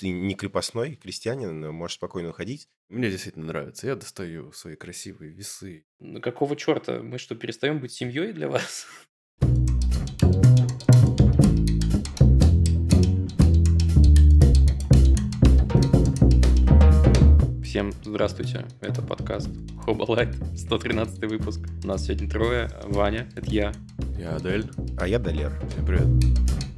[0.00, 2.68] ты не крепостной крестьянин, можешь спокойно уходить.
[2.88, 3.86] Мне действительно нравится.
[3.86, 5.84] Я достаю свои красивые весы.
[5.98, 7.02] Ну, какого черта?
[7.02, 8.86] Мы что, перестаем быть семьей для вас?
[17.62, 19.48] Всем здравствуйте, это подкаст
[19.84, 21.60] Хоба Лайт, 113 выпуск.
[21.84, 22.70] У нас сегодня трое.
[22.84, 23.72] Ваня, это я.
[24.18, 24.68] Я Адель.
[24.98, 25.52] А я Далер.
[25.68, 26.69] Всем привет.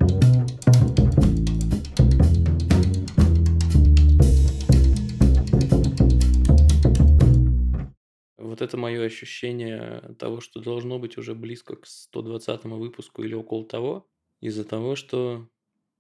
[8.63, 13.67] Вот это мое ощущение того, что должно быть уже близко к 120 выпуску или около
[13.67, 14.09] того,
[14.41, 15.51] из-за того, что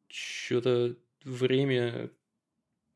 [0.06, 2.12] что-то время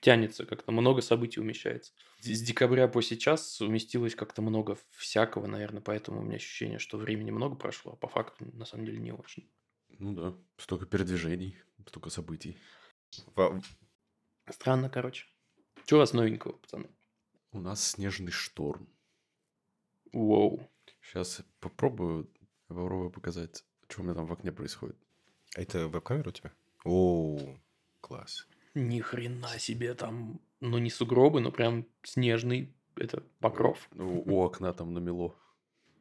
[0.01, 1.95] тянется, как-то много событий умещается.
[2.20, 7.33] С декабря по сейчас уместилось как-то много всякого, наверное, поэтому у меня ощущение, что времени
[7.33, 9.51] много прошло, а по факту на самом деле не очень.
[9.98, 11.59] Ну да, столько передвижений,
[11.89, 12.56] столько событий.
[14.48, 15.27] Странно, короче.
[15.87, 16.89] Что у вас новенького, пацаны?
[17.51, 18.95] У нас снежный шторм.
[20.17, 20.67] Воу.
[21.03, 22.31] Сейчас попробую,
[22.69, 24.97] попробую показать, что у меня там в окне происходит.
[25.56, 26.53] А это веб-камера у тебя?
[26.84, 27.39] О,
[28.00, 28.48] класс.
[28.75, 33.89] Ни хрена себе там, ну не сугробы, но прям снежный, это покров.
[33.92, 35.34] Ну, у окна там намело.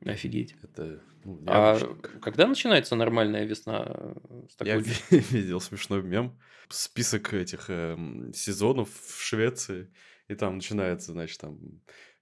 [0.06, 0.56] Офигеть.
[0.64, 1.78] Это ну, А
[2.22, 4.16] когда начинается нормальная весна э,
[4.50, 4.94] с Я такой...
[5.10, 6.40] ви- видел смешной мем.
[6.70, 9.92] Список этих эм, сезонов в Швеции.
[10.28, 11.60] И там начинается, значит, там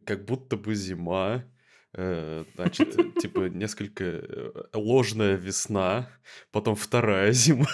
[0.05, 1.45] как будто бы зима.
[1.93, 6.09] Э, значит, типа несколько э, ложная весна,
[6.51, 7.67] потом вторая зима.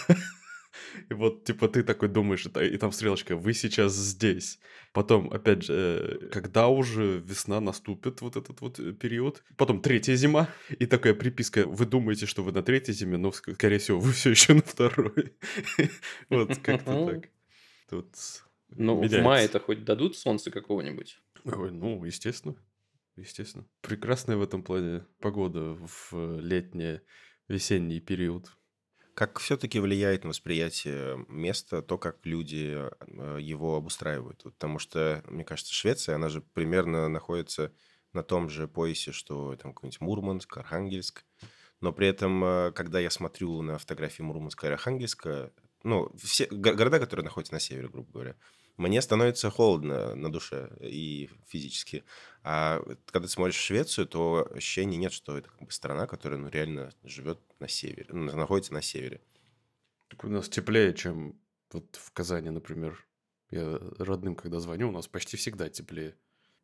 [1.09, 4.59] И вот, типа, ты такой думаешь, и та- и там стрелочка, вы сейчас здесь.
[4.93, 9.43] Потом, опять же, э, когда уже весна наступит, вот этот вот период.
[9.57, 13.53] Потом третья зима, и такая приписка, вы думаете, что вы на третьей зиме, но, ск-
[13.55, 15.33] скорее всего, вы все еще на второй.
[16.29, 17.29] Вот как-то так.
[17.89, 18.07] Тут
[18.69, 21.19] Ну, в мае-то хоть дадут солнце какого-нибудь?
[21.43, 22.55] Ну, естественно.
[23.19, 23.65] Естественно.
[23.81, 27.01] Прекрасная в этом плане погода в э, летний,
[27.47, 28.55] весенний период.
[29.13, 34.43] Как все-таки влияет на восприятие места то, как люди э, его обустраивают?
[34.43, 37.73] Потому что, мне кажется, Швеция, она же примерно находится
[38.13, 41.25] на том же поясе, что там какой-нибудь Мурманск, Архангельск.
[41.81, 45.51] Но при этом, э, когда я смотрю на фотографии Мурманска и Архангельска,
[45.83, 48.35] ну, все го- города, которые находятся на севере, грубо говоря,
[48.79, 52.03] мне становится холодно на душе и физически.
[52.43, 56.49] А когда ты смотришь Швецию, то ощущения нет, что это как бы страна, которая ну,
[56.49, 59.21] реально живет на севере, ну, находится на севере.
[60.07, 61.39] Так у нас теплее, чем
[61.71, 63.05] вот в Казани, например.
[63.51, 66.15] Я родным, когда звоню, у нас почти всегда теплее.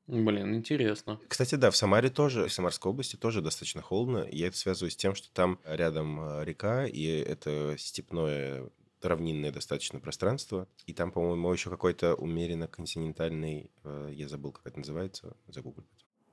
[0.07, 1.19] Блин, интересно.
[1.27, 4.19] Кстати, да, в Самаре тоже, в Самарской области тоже достаточно холодно.
[4.19, 8.69] И я это связываю с тем, что там рядом э, река, и это степное
[9.01, 10.67] равнинное достаточно пространство.
[10.85, 15.85] И там, по-моему, еще какой-то умеренно континентальный, э, я забыл, как это называется, загуглю.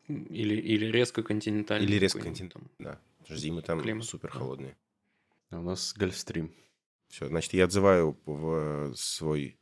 [0.08, 1.86] Или, или резко континентальный.
[1.86, 2.70] Или резко континентальный.
[2.78, 4.76] Да, потому что зимы там Климат, супер холодные.
[5.50, 6.54] А у нас гольфстрим.
[7.08, 9.58] Все, значит, я отзываю в свой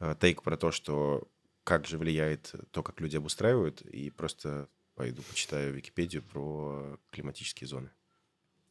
[0.00, 1.28] э, тейк про то, что
[1.64, 7.90] как же влияет то, как люди обустраивают, и просто пойду почитаю Википедию про климатические зоны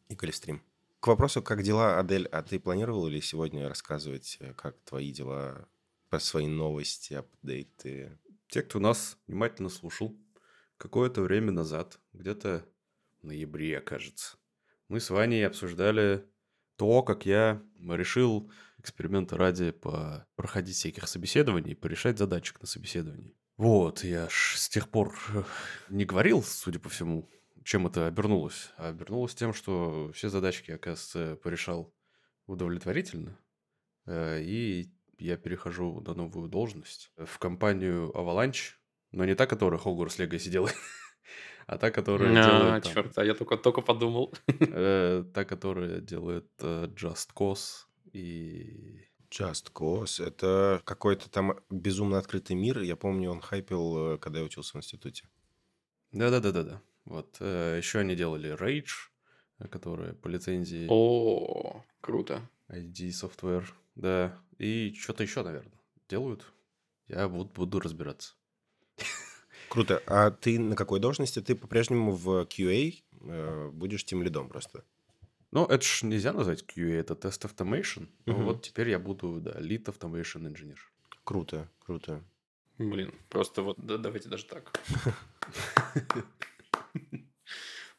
[0.10, 0.62] и Гольфстрим.
[1.04, 5.68] К вопросу, как дела, Адель, а ты планировал ли сегодня рассказывать, э, как твои дела,
[6.10, 8.18] про свои новости, апдейты?
[8.48, 10.16] Те, кто нас внимательно слушал,
[10.78, 12.66] какое-то время назад, где-то
[13.20, 14.38] в ноябре, кажется,
[14.88, 16.26] мы с Ваней обсуждали
[16.78, 23.36] то, как я решил эксперимента ради по проходить всяких собеседований, порешать задачек на собеседовании.
[23.58, 25.44] Вот, я ж с тех пор э,
[25.90, 27.30] не говорил, судя по всему,
[27.64, 28.72] чем это обернулось.
[28.78, 31.94] А обернулось тем, что все задачки, оказывается, порешал
[32.48, 33.38] удовлетворительно.
[34.06, 38.74] Э, И я перехожу на новую должность в компанию Avalanche,
[39.12, 40.76] но не та, которая Hogwarts Legacy делает,
[41.68, 42.84] а та, которая А, делает...
[42.84, 44.34] там, черт, а я только, только подумал.
[44.48, 49.08] э, Та, которая делает э, Just Cause и...
[49.30, 50.24] Just Cause.
[50.24, 52.82] Это какой-то там безумно открытый мир.
[52.82, 55.28] Я помню, он хайпил, когда я учился в институте.
[56.12, 56.82] Да-да-да-да-да.
[57.06, 57.40] Вот.
[57.40, 59.10] Еще они делали Rage,
[59.60, 62.42] э, которая по лицензии О, круто.
[62.70, 63.66] ID Software.
[63.96, 64.40] Да.
[64.58, 65.80] И что-то еще, наверное,
[66.10, 66.46] делают.
[67.08, 68.34] Я буду, буду разбираться.
[69.70, 70.02] Круто.
[70.06, 71.42] А ты на какой должности?
[71.42, 74.84] Ты по-прежнему в QA э, будешь тем лидом просто?
[75.52, 78.08] Ну, это ж нельзя назвать QA, это тест automation.
[78.26, 80.78] Ну, вот теперь я буду, да, lead automation engineer.
[81.24, 82.24] Круто, круто.
[82.78, 84.80] Блин, просто вот да, давайте даже так.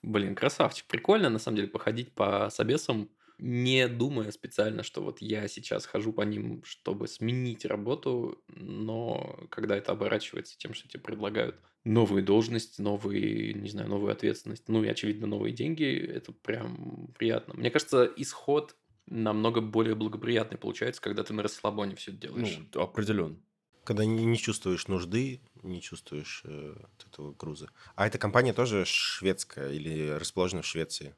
[0.05, 0.87] Блин, красавчик.
[0.87, 6.13] Прикольно, на самом деле, походить по собесам не думая специально, что вот я сейчас хожу
[6.13, 12.81] по ним, чтобы сменить работу, но когда это оборачивается тем, что тебе предлагают новые должности,
[12.81, 17.55] новые, не знаю, новую ответственность, ну и, очевидно, новые деньги, это прям приятно.
[17.55, 18.77] Мне кажется, исход
[19.07, 22.61] намного более благоприятный получается, когда ты на расслабоне все это делаешь.
[22.73, 23.37] Ну, определенно.
[23.85, 27.69] Когда не, не чувствуешь нужды, не чувствуешь э, вот этого груза.
[27.95, 31.15] А эта компания тоже шведская или расположена в Швеции?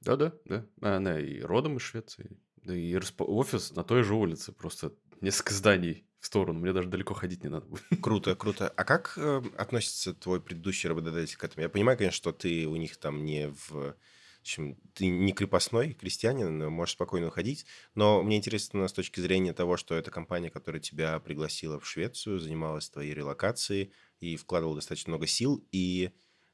[0.00, 0.64] Да-да, да.
[0.80, 2.38] Она и родом из Швеции.
[2.56, 6.60] Да и расп- офис на той же улице, просто несколько зданий в сторону.
[6.60, 7.66] Мне даже далеко ходить не надо.
[8.02, 8.68] Круто, круто.
[8.68, 11.62] А как э, относится твой предыдущий работодатель к этому?
[11.62, 13.94] Я понимаю, конечно, что ты у них там не в...
[14.48, 17.66] Общем, ты не крепостной крестьянин, можешь спокойно уходить.
[17.94, 22.38] Но мне интересно с точки зрения того, что это компания, которая тебя пригласила в Швецию,
[22.38, 25.62] занималась твоей релокацией и вкладывала достаточно много сил.
[25.70, 26.12] И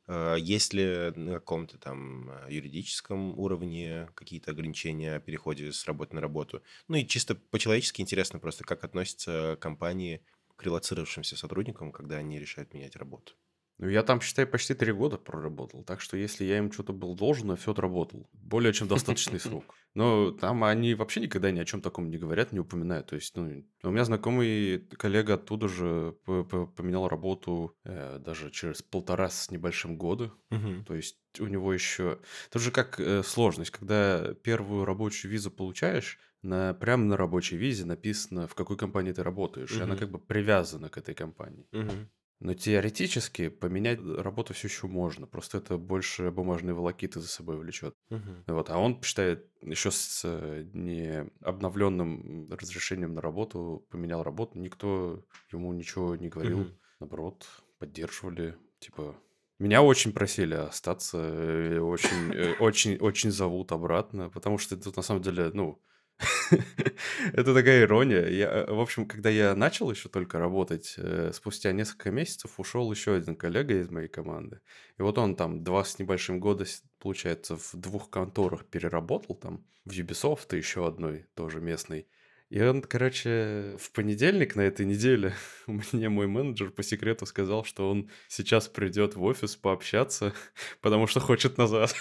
[0.08, 6.16] э, есть ли на каком-то там э, юридическом уровне какие-то ограничения о переходе с работы
[6.16, 6.64] на работу?
[6.88, 10.20] Ну и чисто по-человечески интересно просто, как относятся компании
[10.56, 13.34] к релацировавшимся сотрудникам, когда они решают менять работу.
[13.78, 15.82] Ну, я там, считай, почти три года проработал.
[15.82, 18.28] Так что, если я им что-то был должен, я все отработал.
[18.32, 19.74] Более чем достаточный срок.
[19.94, 23.08] Но там они вообще никогда ни о чем таком не говорят, не упоминают.
[23.08, 29.28] То есть, ну, у меня знакомый коллега оттуда же поменял работу э, даже через полтора
[29.28, 30.32] с небольшим года.
[30.50, 30.84] Мгм.
[30.84, 32.20] То есть у него еще...
[32.48, 37.86] Это же как э, сложность, когда первую рабочую визу получаешь, на, прямо на рабочей визе
[37.86, 41.66] написано, в какой компании ты работаешь, и она как бы привязана к этой компании.
[41.72, 42.10] Мгм.
[42.40, 47.94] Но теоретически поменять работу все еще можно, просто это больше бумажные волокиты за собой влечет.
[48.10, 48.44] Мгм.
[48.46, 55.24] Вот, а он считает, еще с э, не обновленным разрешением на работу поменял работу, никто
[55.52, 56.78] ему ничего не говорил, Мгм.
[57.00, 57.46] наоборот,
[57.78, 59.16] поддерживали, типа...
[59.60, 65.02] Меня очень просили остаться, э, очень, э, очень, очень зовут обратно, потому что тут на
[65.02, 65.80] самом деле, ну,
[67.32, 68.26] это такая ирония.
[68.28, 72.90] Я, э, в общем, когда я начал еще только работать, э, спустя несколько месяцев ушел
[72.90, 74.60] еще один коллега из моей команды.
[74.98, 76.64] И вот он там два с небольшим года,
[76.98, 82.06] получается, в двух конторах переработал, там, в Ubisoft и еще одной, тоже местной.
[82.50, 85.34] И он, короче, в понедельник на этой неделе
[85.66, 90.32] мне мой менеджер по секрету сказал, что он сейчас придет в офис пообщаться,
[90.80, 91.94] потому что хочет назад.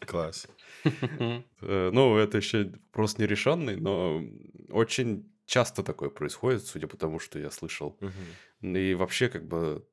[0.00, 0.48] Класс.
[1.62, 4.22] Э, Ну, это еще вопрос нерешенный, но
[4.70, 7.98] очень часто такое происходит, судя по тому, что я слышал.
[8.62, 9.84] И вообще, как бы,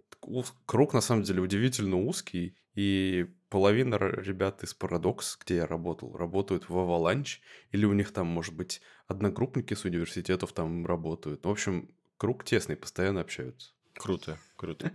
[0.65, 6.69] круг на самом деле удивительно узкий, и половина ребят из Paradox, где я работал, работают
[6.69, 7.39] в Avalanche,
[7.71, 11.45] или у них там, может быть, одногруппники с университетов там работают.
[11.45, 13.73] В общем, круг тесный, постоянно общаются.
[13.97, 14.91] Круто, круто.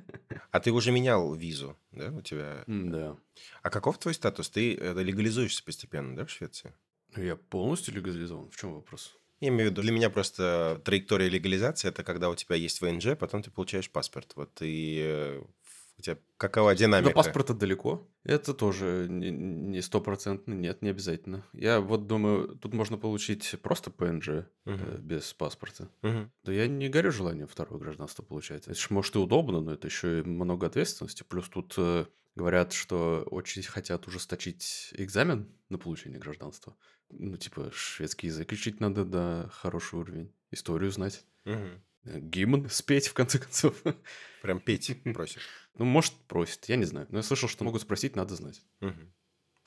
[0.50, 2.64] А ты уже менял визу, да, у тебя?
[2.66, 3.16] Да.
[3.62, 4.48] А каков твой статус?
[4.48, 6.72] Ты э, легализуешься постепенно, да, в Швеции?
[7.16, 8.50] Я полностью легализован.
[8.50, 9.14] В чем вопрос?
[9.40, 13.16] Я имею в виду, для меня просто траектория легализации– это когда у тебя есть ВНЖ,
[13.18, 14.32] потом ты получаешь паспорт.
[14.36, 15.42] Вот э,
[15.98, 17.12] у тебя какова До динамика?
[17.14, 18.08] паспорта далеко.
[18.24, 21.44] Это тоже не- стопроцентно, нет, не обязательно.
[21.52, 25.02] Я вот думаю, тут можно получить просто ПНЖ э, Мгм.
[25.06, 25.88] без паспорта.
[26.02, 26.32] Мгм.
[26.44, 28.64] Да я не горю желанием второе гражданство получать.
[28.66, 31.24] Это ж, может и удобно, но это еще и много ответственности.
[31.28, 36.76] Плюс тут э, говорят, что очень хотят ужесточить экзамен на получение гражданства.
[37.10, 40.32] Ну, типа, шведский язык учить надо, да, хороший уровень.
[40.50, 41.24] Историю знать.
[41.44, 41.82] Мгм.
[42.04, 43.82] Э, Гимн спеть, в конце концов.
[44.42, 45.40] Прям петь просит.
[45.78, 47.06] Ну, может, просит, я не знаю.
[47.10, 48.62] Но я слышал, что могут спросить, надо знать.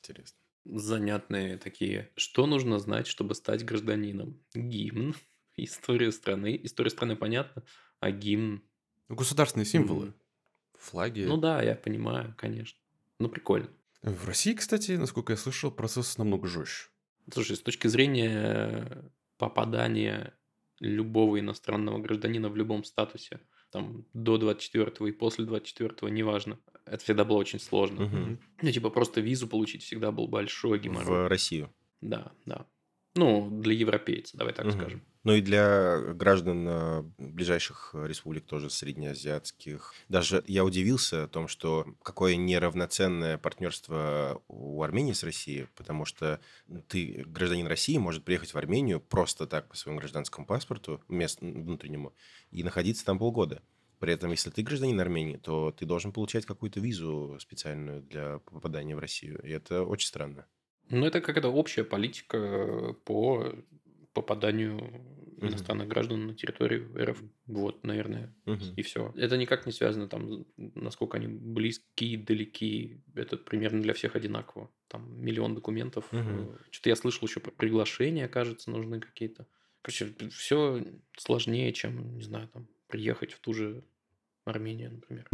[0.01, 0.37] Интересно.
[0.65, 2.11] Занятные такие.
[2.15, 4.39] Что нужно знать, чтобы стать гражданином?
[4.53, 5.15] Гимн,
[5.57, 6.59] история страны.
[6.63, 7.63] История страны понятно,
[7.99, 8.63] а гимн...
[9.07, 10.13] Ну, государственные символы.
[10.79, 11.21] Флаги.
[11.21, 12.79] Ну да, я понимаю, конечно.
[13.19, 13.69] Ну, прикольно.
[14.01, 16.89] В России, кстати, насколько я слышал, процесс намного жестче.
[17.31, 20.33] Слушай, с точки зрения попадания
[20.79, 23.39] любого иностранного гражданина в любом статусе,
[23.71, 28.05] там, до 24 и после 24 неважно, это всегда было очень сложно.
[28.05, 28.39] Мгм.
[28.61, 31.25] Ну, типа, просто визу получить всегда был большой геморрой.
[31.25, 31.73] В Россию.
[32.01, 32.67] Да, да.
[33.15, 34.73] Ну, для европейца, давай так Мгм.
[34.73, 35.01] скажем.
[35.23, 39.93] Ну и для граждан э, ближайших республик тоже среднеазиатских.
[40.09, 46.41] Даже я удивился о том, что какое неравноценное партнерство у Армении с Россией, потому что
[46.89, 52.13] ты, гражданин России, может приехать в Армению просто так по своему гражданскому паспорту, мест внутреннему,
[52.51, 53.63] и находиться там полгода.
[53.99, 58.95] При этом, если ты гражданин Армении, то ты должен получать какую-то визу специальную для попадания
[58.95, 59.41] в Россию.
[59.41, 60.45] И это очень странно.
[60.89, 63.53] Ну, это какая-то общая политика по
[64.13, 64.79] попаданию
[65.37, 65.49] Мгм.
[65.49, 67.21] иностранных граждан на территории РФ.
[67.47, 68.73] Вот, наверное, Мгм.
[68.77, 69.11] и все.
[69.17, 73.01] Это никак не связано там, насколько они близки, далеки.
[73.15, 74.71] Это примерно для всех одинаково.
[74.87, 76.05] Там миллион документов.
[76.13, 76.57] Мгм.
[76.71, 79.45] Что-то я слышал еще про приглашения, кажется, нужны какие-то.
[79.81, 80.81] Короче, все
[81.17, 83.83] сложнее, чем, не знаю, там, приехать в ту же
[84.45, 85.27] Армению, например.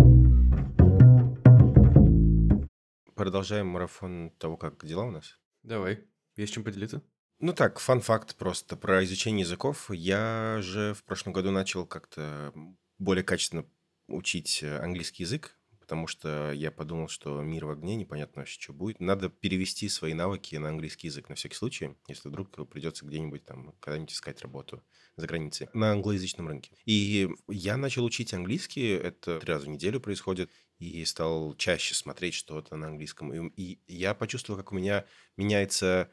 [3.14, 5.38] Продолжаем марафон того, как дела у нас.
[5.64, 6.04] Давай.
[6.36, 7.04] Есть чем поделиться?
[7.40, 9.90] Ну так, фан-факт просто про изучение языков.
[9.92, 12.54] Я же в прошлом году начал как-то
[13.00, 13.66] более качественно
[14.08, 18.74] учить э, английский язык, потому что я подумал, что мир в огне, непонятно вообще, что
[18.74, 19.00] будет.
[19.00, 23.74] Надо перевести свои навыки на английский язык на всякий случай, если вдруг придется где-нибудь там
[23.80, 24.84] когда-нибудь искать работу
[25.16, 26.72] за границей на англоязычном рынке.
[26.86, 30.50] И я начал учить английский, это три раза в неделю происходит,
[30.82, 33.32] и стал чаще смотреть что-то на английском.
[33.32, 35.06] И, и я почувствовал, как у меня
[35.38, 36.10] меняется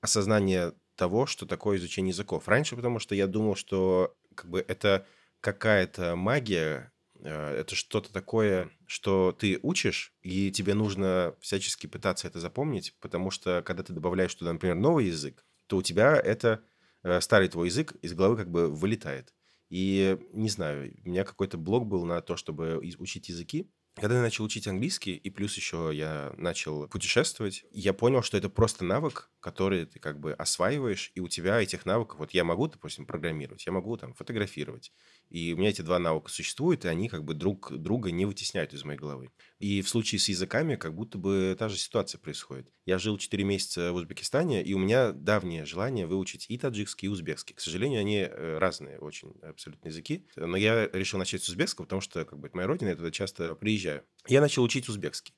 [0.00, 2.48] осознание того, что такое изучение языков.
[2.48, 5.06] Раньше, потому что я думал, что как бы это
[5.40, 12.40] какая-то магия, э, это что-то такое, что ты учишь, и тебе нужно всячески пытаться это
[12.40, 16.64] запомнить, потому что когда ты добавляешь туда, например, новый язык, то у тебя это
[17.04, 19.32] э, старый твой язык из головы как бы вылетает.
[19.68, 24.22] И не знаю, у меня какой-то блок был на то, чтобы учить языки, когда я
[24.22, 29.28] начал учить английский, и плюс еще я начал путешествовать, я понял, что это просто навык,
[29.40, 33.66] который ты как бы осваиваешь, и у тебя этих навыков, вот я могу, допустим, программировать,
[33.66, 34.92] я могу там фотографировать,
[35.28, 38.74] и у меня эти два навыка существуют, и они как бы друг друга не вытесняют
[38.74, 39.30] из моей головы.
[39.58, 42.72] И в случае с языками как будто бы та же ситуация происходит.
[42.84, 47.08] Я жил 4 месяца в Узбекистане, и у меня давнее желание выучить и таджикский, и
[47.08, 47.54] узбекский.
[47.54, 50.26] К сожалению, они э, разные очень абсолютно языки.
[50.36, 53.10] Но я решил начать с узбекского, потому что как бы это моя родина, я туда
[53.10, 54.02] часто приезжаю.
[54.26, 55.34] Я начал учить узбекский.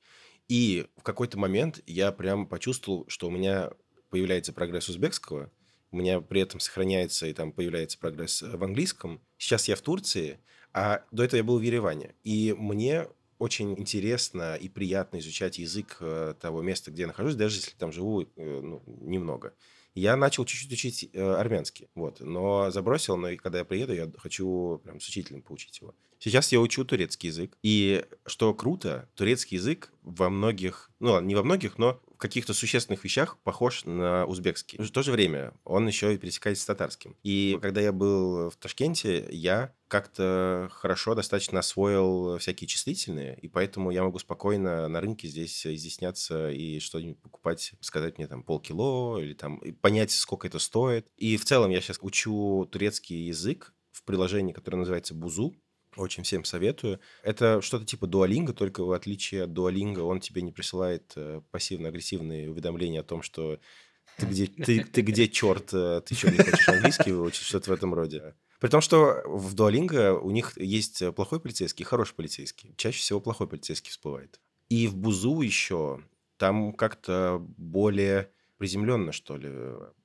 [0.49, 3.73] И в какой-то момент я прям почувствовал, что у меня
[4.13, 5.51] появляется прогресс узбекского,
[5.91, 9.21] у меня при этом сохраняется и там появляется прогресс в английском.
[9.39, 10.39] Сейчас я в Турции,
[10.73, 12.15] а до этого я был в Ереване.
[12.23, 17.57] И мне очень интересно и приятно изучать язык э, того места, где я нахожусь, даже
[17.57, 19.55] если там живу э, ну, немного.
[19.95, 24.11] Я начал чуть-чуть учить э, армянский, вот, но забросил, но и когда я приеду, я
[24.17, 25.95] хочу прям с учителем поучить его.
[26.19, 31.43] Сейчас я учу турецкий язык, и что круто, турецкий язык во многих, ну, не во
[31.43, 34.81] многих, но каких-то существенных вещах похож на узбекский.
[34.81, 37.17] В то же время он еще и пересекается с татарским.
[37.25, 43.91] И когда я был в Ташкенте, я как-то хорошо достаточно освоил всякие числительные, и поэтому
[43.91, 49.35] я могу спокойно на рынке здесь изъясняться и что-нибудь покупать, сказать мне там полкило или
[49.35, 51.09] там понять, сколько это стоит.
[51.17, 55.57] И в целом я сейчас учу турецкий язык в приложении, которое называется Бузу.
[55.97, 57.01] Очень всем советую.
[57.23, 62.51] Это что-то типа дуалинга, только в отличие от дуалинга он тебе не присылает э, пассивно-агрессивные
[62.51, 63.59] уведомления о том, что
[64.17, 67.75] ты где, ты, ты где, черт, э, ты что, не хочешь английский выучить, что-то в
[67.75, 68.35] этом роде.
[68.59, 72.75] При том, что в Дуолинго у них есть плохой полицейский и хороший полицейский.
[72.77, 74.41] Чаще всего плохой полицейский всплывает.
[74.69, 76.01] И в Бузу еще
[76.39, 79.51] там как-то более приземленно, что ли,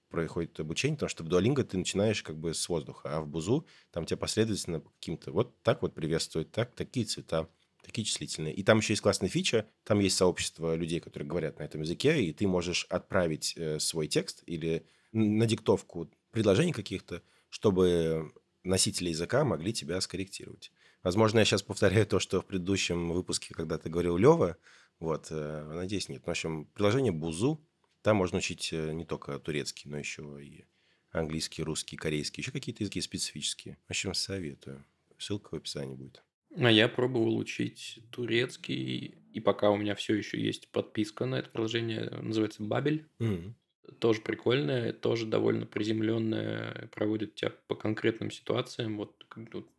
[0.09, 3.65] происходит обучение, потому что в Дуолинго ты начинаешь как бы с воздуха, а в Бузу
[3.91, 7.49] там тебя последовательно по каким-то вот так вот приветствуют, так, такие цвета,
[7.81, 8.53] такие числительные.
[8.53, 12.23] И там еще есть классная фича, там есть сообщество людей, которые говорят на этом языке,
[12.23, 18.31] и ты можешь отправить э, свой текст или на диктовку предложений каких-то, чтобы
[18.63, 20.71] носители языка могли тебя скорректировать.
[21.03, 24.57] Возможно, я сейчас повторяю то, что в предыдущем выпуске, когда ты говорил Лева,
[24.99, 26.25] вот, э, надеюсь, нет.
[26.25, 27.63] В общем, приложение Бузу,
[28.01, 30.65] там можно учить э, не только турецкий, но еще и
[31.11, 33.77] английский, русский, корейский, еще какие-то языки специфические.
[33.87, 34.85] В общем, советую.
[35.17, 36.23] Ссылка в описании будет.
[36.55, 41.49] А я пробовал учить турецкий, и пока у меня все еще есть подписка на это
[41.49, 43.07] приложение, называется Бабель.
[43.19, 43.55] Мгм.
[43.99, 48.97] Тоже прикольная, тоже довольно приземленная, проводит тебя по конкретным ситуациям.
[48.97, 49.13] Вот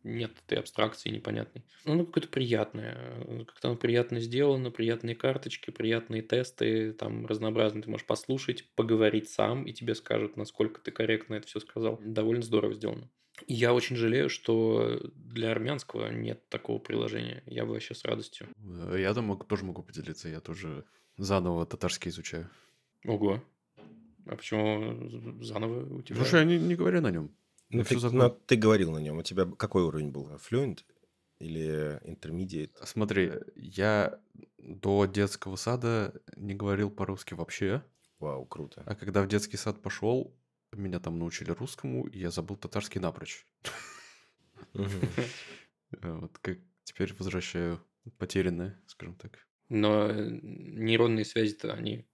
[0.03, 1.63] нет этой абстракции непонятной.
[1.85, 2.97] Ну, оно какое-то приятное.
[3.25, 7.83] э, Как-то оно приятно сделано, приятные карточки, приятные тесты, там разнообразные.
[7.83, 11.99] Ты можешь послушать, поговорить сам, и тебе скажут, насколько ты корректно это все сказал.
[12.03, 13.09] Довольно здорово сделано.
[13.47, 17.41] И Я очень жалею, что для армянского нет такого приложения.
[17.45, 18.47] Я бы вообще с радостью.
[18.57, 20.29] Э, Я там тоже могу поделиться.
[20.29, 20.85] Я тоже
[21.17, 22.49] заново татарский изучаю.
[23.05, 23.41] Ого.
[24.29, 26.17] А почему заново у тебя?
[26.17, 27.31] Слушай, я не, не говорю на нем.
[27.71, 28.29] Ну, ты, забыл.
[28.45, 29.17] ты говорил на нем.
[29.17, 30.29] У тебя какой уровень был?
[30.35, 30.79] Fluent
[31.39, 32.71] или intermediate?
[32.83, 34.19] Смотри, я
[34.59, 37.83] до детского сада не говорил по-русски вообще,
[38.19, 38.83] Вау, круто.
[38.85, 40.31] а когда в детский сад пошел,
[40.73, 43.47] меня там научили русскому, и я забыл татарский напрочь.
[44.73, 44.85] Э,
[46.01, 47.81] Вот как теперь возвращаю
[48.19, 49.39] потерянное, скажем так.
[49.69, 52.05] Но э, нейронные связи-то они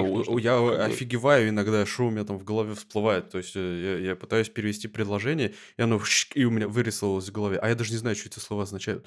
[0.00, 0.76] их у- нужно я как бы...
[0.84, 3.30] офигеваю иногда, что у меня там в голове всплывает.
[3.30, 6.00] То есть э, я, я пытаюсь перевести предложение, и оно
[6.34, 7.58] и у меня вырисовалось в голове.
[7.58, 9.06] А я даже не знаю, что эти слова означают.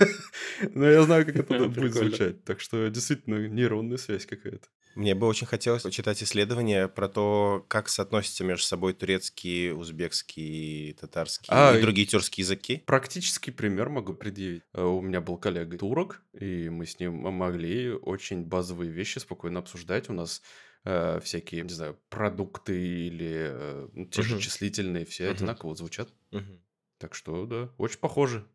[0.74, 2.44] Но я знаю, как это будет звучать.
[2.44, 4.68] Так что действительно нейронная связь какая-то.
[4.96, 11.48] Мне бы очень хотелось почитать исследования про то, как соотносятся между собой турецкий, узбекский, татарский
[11.50, 12.82] А, и другие тюркские языки.
[12.86, 14.62] Практический пример могу предъявить.
[14.72, 19.58] Э, У меня был коллега турок, и мы с ним могли очень базовые вещи спокойно
[19.58, 20.08] обсуждать.
[20.08, 20.40] У нас
[20.84, 25.32] э, всякие, не знаю, продукты или э, те же числительные, все Мгм.
[25.34, 26.08] одинаково звучат.
[26.30, 26.62] Мгм.
[26.96, 28.46] Так что, да, очень похоже.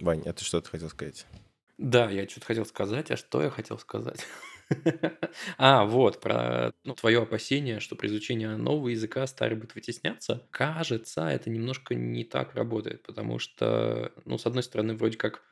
[0.00, 1.24] Вань, а ты что-то хотел сказать?
[1.78, 4.20] Да, я что-то хотел сказать, а что я хотел сказать?
[5.58, 10.46] А, вот, про ну, твое опасение, что при изучении нового языка старый будет вытесняться.
[10.50, 15.42] Кажется, это немножко не так работает, потому что, ну, с одной стороны, вроде как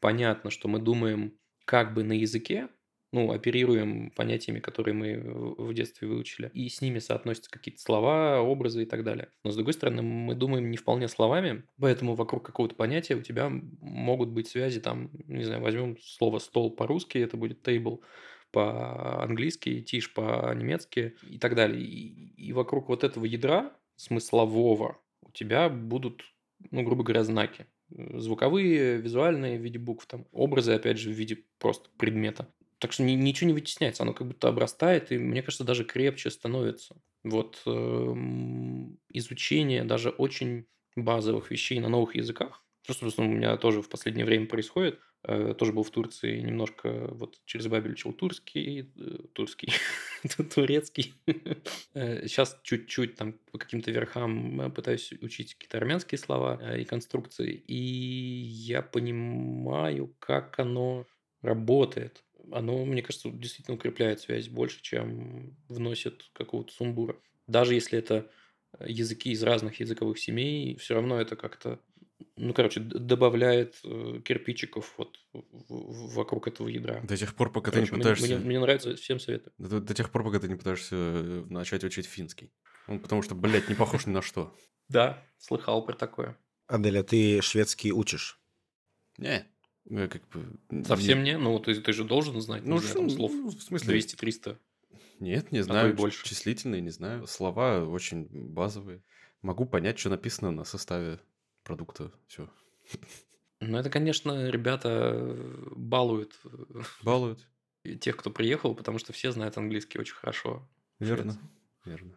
[0.00, 2.68] понятно, что мы думаем как бы на языке,
[3.12, 5.20] ну, оперируем понятиями, которые мы
[5.58, 9.30] в детстве выучили, и с ними соотносятся какие-то слова, образы и так далее.
[9.44, 13.48] Но, с другой стороны, мы думаем не вполне словами, поэтому вокруг какого-то понятия у тебя
[13.50, 18.00] могут быть связи, там, не знаю, возьмем слово «стол» по-русски, это будет «table»,
[18.56, 21.82] по-английски, «тиш» по-немецки и так далее.
[21.84, 26.22] И, и вокруг вот этого ядра смыслового у тебя будут,
[26.70, 27.66] ну, грубо говоря, знаки.
[27.94, 32.48] Э, Звуковые, визуальные в виде букв, там, образы, опять же, в виде просто предмета.
[32.78, 36.30] Так что ни- ничего не вытесняется, оно как будто обрастает, и, мне кажется, даже крепче
[36.30, 36.96] становится.
[37.24, 42.64] Вот эм, изучение даже очень базовых вещей на новых языках,
[42.94, 45.00] что, собственно, у меня тоже в последнее время происходит.
[45.24, 49.72] Э, Тоже был в Турции немножко, вот через Бабель учил турский, э, турский,
[50.54, 51.14] турецкий.
[51.94, 57.52] Сейчас чуть-чуть там по каким-то верхам э, пытаюсь учить какие-то армянские слова э, и конструкции,
[57.52, 61.06] и я понимаю, как оно
[61.42, 62.24] работает.
[62.52, 67.16] Оно, мне кажется, действительно укрепляет связь больше, чем вносит какого-то сумбура.
[67.46, 68.30] Даже если это
[68.78, 71.80] э, языки из разных языковых семей, все равно это как-то,
[72.36, 75.18] ну, короче, добавляет э, кирпичиков вот
[75.68, 77.00] вокруг этого ядра.
[77.02, 78.26] До тех пор, пока ты не Короче, мне, пытаешься...
[78.38, 79.52] мне- мне нравится, всем советую.
[79.58, 82.52] До, до тех пор, пока ты не пытаешься э, начать учить финский.
[82.88, 84.54] Ну, потому что, блядь, не похож ни на что.
[84.88, 86.38] Да, слыхал про такое.
[86.68, 88.40] Адель, а ты шведский учишь?
[89.18, 89.44] Не.
[89.88, 90.60] Как бы...
[90.84, 93.98] Совсем не, ну ты, ты же должен знать, Ну, знаю, там слов ну, в смысле...
[93.98, 94.58] 200-300.
[95.18, 95.94] Нет, не и знаю.
[95.94, 96.24] больше.
[96.24, 97.26] Числительные, не знаю.
[97.26, 99.02] Слова очень базовые.
[99.42, 101.18] Могу понять, что написано на составе
[101.66, 102.12] продукта.
[102.28, 102.48] Все.
[103.60, 106.38] Ну, это, конечно, ребята э, балуют
[107.02, 107.46] Балуют.
[107.84, 110.68] э, тех, кто приехал, потому что все знают английский очень хорошо.
[111.00, 111.36] Верно.
[111.84, 112.16] Верно.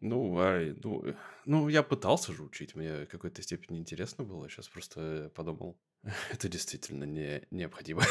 [0.00, 4.48] Ну, а, ну, э, ну, я пытался же учить, мне в какой-то степени интересно было.
[4.48, 5.78] Сейчас просто подумал,
[6.32, 8.02] это действительно не необходимо.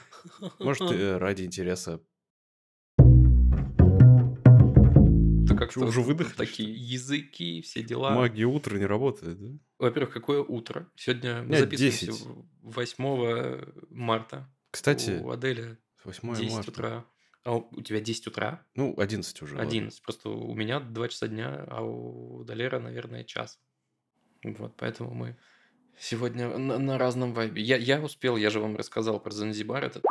[0.58, 2.00] Может, э, ради интереса.
[5.46, 8.10] Это как-то уже вот выдохлись, такие языки, все дела.
[8.14, 9.58] Магия утра не работает, да?
[9.78, 10.90] Во-первых, какое утро?
[10.96, 12.20] Сегодня мы Нет, записываемся 10.
[12.20, 14.52] в- 8 марта.
[14.70, 16.70] Кстати, У Адели 8 10 марта.
[16.70, 17.06] утра.
[17.44, 18.66] А у тебя 10 утра?
[18.74, 19.54] Ну, 11 уже.
[19.54, 19.68] ладно.
[19.68, 20.02] 11.
[20.02, 23.60] Просто у меня 2 часа дня, а у Далера, наверное, час.
[24.42, 25.36] Вот, поэтому мы
[25.98, 27.62] сегодня на, на разном вайбе.
[27.62, 30.04] Я, я успел, я же вам рассказал про Занзибар этот.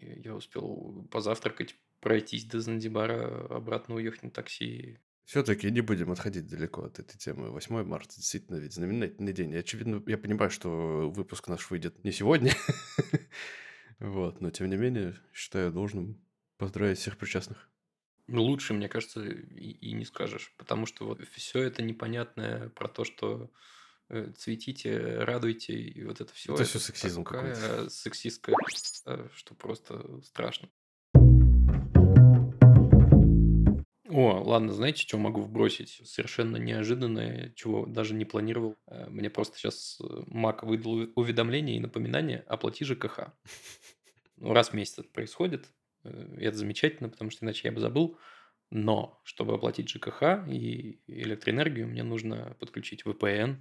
[0.00, 4.98] Я успел позавтракать, пройтись до Занзибара, обратно уехать на такси.
[5.24, 7.50] Все-таки не будем отходить далеко от этой темы.
[7.50, 9.50] 8 марта действительно ведь знаменательный день.
[9.50, 12.52] И, очевидно, я понимаю, что выпуск наш выйдет не сегодня.
[13.98, 16.22] Вот, но тем не менее, считаю должным
[16.58, 17.70] поздравить всех причастных.
[18.26, 20.52] Ну, Лучше, мне кажется, и, и не скажешь.
[20.58, 23.50] Потому что вот все это непонятное про то, что
[24.08, 26.54] э, цветите, радуйте, и вот это все.
[26.54, 28.54] Это всё сексизм такая сексистская,
[29.06, 30.68] э, что просто страшно.
[34.16, 36.00] О, ладно, знаете, что могу вбросить?
[36.06, 38.74] Совершенно неожиданное, чего даже не планировал.
[38.86, 43.34] Э, Мне просто сейчас Мак выдал уведомление и напоминание «Оплати ЖКХ».
[44.38, 45.68] Ну, раз в месяц это происходит.
[46.02, 48.18] Э, это замечательно, потому что иначе я бы забыл.
[48.70, 53.58] Но, чтобы оплатить ЖКХ и электроэнергию, мне нужно подключить VPN,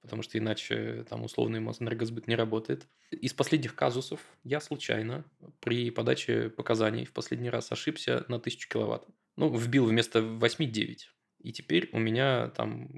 [0.00, 2.88] потому что иначе там условный Мосэнергосбыт не работает.
[3.10, 5.26] Из последних казусов я случайно
[5.60, 9.06] при подаче показаний в последний раз ошибся на 1000 киловатт.
[9.38, 11.10] Ну, вбил вместо 8 9.
[11.44, 12.88] И теперь у меня там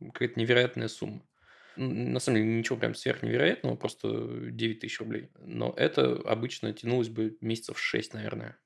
[0.00, 1.22] какая-то невероятная сумма.
[1.76, 5.28] На самом деле ничего прям сверхневероятного, просто 9 тысяч рублей.
[5.38, 8.58] Но это обычно тянулось бы месяцев 6, наверное.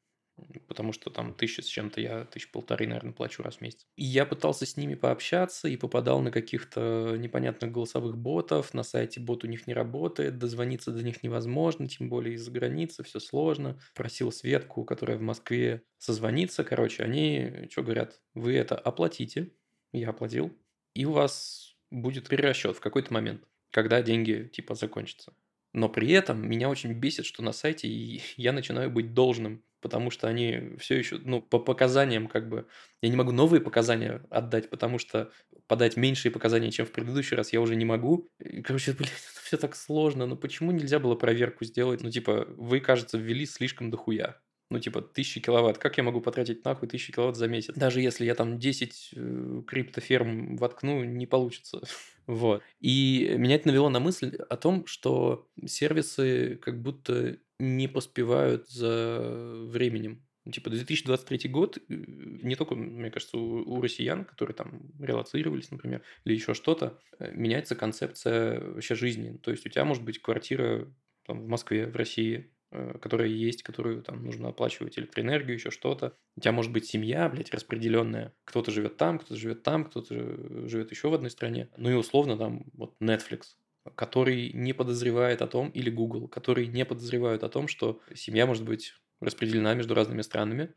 [0.67, 3.87] Потому что там тысяча с чем-то, я тысяч полторы, наверное, плачу раз в месяц.
[3.97, 9.21] И я пытался с ними пообщаться и попадал на каких-то непонятных голосовых ботов, на сайте
[9.21, 13.79] бот у них не работает, дозвониться до них невозможно, тем более из-за границы, все сложно.
[13.95, 19.53] Просил Светку, которая в Москве, созвониться, короче, они что говорят, вы это оплатите,
[19.93, 20.53] я оплатил,
[20.95, 25.35] и у вас будет перерасчет в какой-то момент, когда деньги типа закончатся.
[25.73, 27.89] Но при этом меня очень бесит, что на сайте
[28.37, 32.67] я начинаю быть должным, потому что они все еще, ну, по показаниям как бы...
[33.03, 35.31] Я не могу новые показания отдать, потому что
[35.67, 38.31] подать меньшие показания, чем в предыдущий раз, я уже не могу.
[38.39, 40.25] И, короче, блин, это все так сложно.
[40.25, 42.03] Ну, почему нельзя было проверку сделать?
[42.03, 44.41] Ну, типа, вы, кажется, ввели слишком дохуя.
[44.71, 45.77] Ну, типа, тысячи киловатт.
[45.77, 47.75] Как я могу потратить нахуй тысячи киловатт за месяц?
[47.75, 51.83] Даже если я там 10 э, криптоферм воткну, не получится.
[52.27, 52.63] Вот.
[52.81, 59.67] И меня это навело на мысль о том, что сервисы как будто не поспевают за
[59.69, 60.27] временем.
[60.45, 65.71] Ну, типа 2023 год, э, не только, мне кажется, у, у россиян, которые там релацировались,
[65.71, 69.39] например, или еще что-то, э, меняется концепция вообще жизни.
[69.39, 70.93] То есть у тебя может быть квартира
[71.27, 76.17] там, в Москве, в России, Э, которая есть, которую там нужно оплачивать электроэнергию, еще что-то.
[76.37, 78.35] У тебя может быть семья, блядь, распределенная.
[78.45, 81.69] Кто-то живет там, кто-то живет там, кто-то живет еще в одной стране.
[81.77, 83.55] Ну и условно там вот Netflix,
[83.97, 88.65] который не подозревает о том, или Google, который не подозревают о том, что семья может
[88.65, 90.75] быть распределена между разными странами.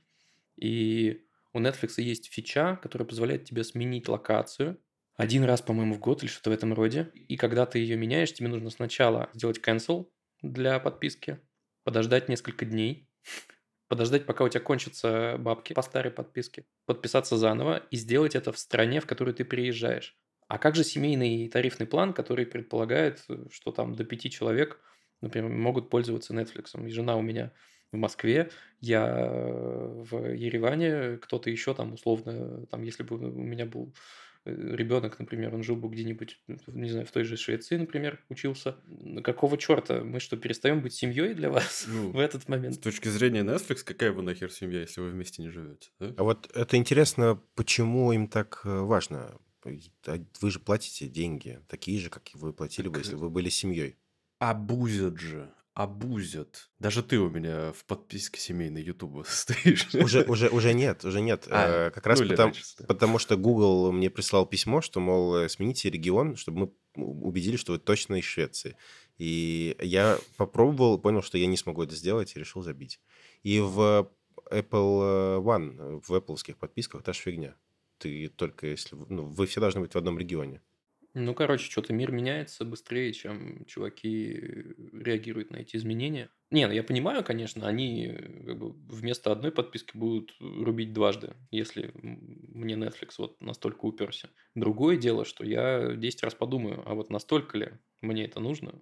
[0.55, 4.79] И у Netflix есть фича, которая позволяет тебе сменить локацию
[5.17, 7.11] один раз, по-моему, в год или что-то в этом роде.
[7.15, 10.09] И когда ты ее меняешь, тебе нужно сначала сделать cancel
[10.43, 11.39] для подписки,
[11.83, 13.09] подождать несколько дней,
[13.87, 18.59] подождать, пока у тебя кончатся бабки по старой подписке, подписаться заново и сделать это в
[18.59, 20.15] стране, в которую ты приезжаешь.
[20.47, 24.79] А как же семейный тарифный план, который предполагает, что там до пяти человек,
[25.21, 26.85] например, могут пользоваться Netflix?
[26.85, 27.51] И жена у меня
[27.91, 33.93] в Москве, я в Ереване, кто-то еще там условно, там, если бы у меня был
[34.47, 38.77] Э, ребенок, например, он жил бы где-нибудь, не знаю, в той же Швеции, например, учился.
[39.23, 40.03] Какого черта?
[40.03, 42.75] Мы что, перестаем быть семьей для вас ну, в этот момент?
[42.75, 45.89] С точки зрения Netflix, какая вы нахер семья, если вы вместе не живете?
[45.99, 46.13] Да?
[46.17, 49.37] А вот это интересно, почему им так э, важно?
[50.05, 52.93] А вы же платите деньги, такие же, как и вы платили так...
[52.93, 53.97] бы, если вы были семьей.
[54.39, 56.71] Абузят же абузят.
[56.79, 59.93] Даже ты у меня в подписке семейной Ютуба стоишь.
[59.93, 61.47] Уже, уже, уже нет, уже нет.
[61.51, 62.53] А, э, как раз ну, потому,
[62.87, 67.73] потому что Google мне прислал письмо, что, мол, э, смените регион, чтобы мы убедились, что
[67.73, 68.75] вы точно из Швеции.
[69.19, 72.99] И я попробовал, понял, что я не смогу это сделать, и решил забить.
[73.43, 74.09] И в
[74.49, 77.55] Apple One, в Apple подписках та же фигня.
[77.97, 78.95] Ты только если...
[78.95, 80.61] Ну, вы все должны быть в одном регионе.
[81.13, 86.29] Ну, короче, что-то мир меняется быстрее, чем чуваки реагируют на эти изменения.
[86.51, 91.33] Не, ну я понимаю, конечно, они э, как бы вместо одной подписки будут рубить дважды,
[91.49, 94.29] если мне Netflix вот настолько уперся.
[94.53, 98.79] Другое дело, что я 10 раз подумаю, а вот настолько ли мне это нужно,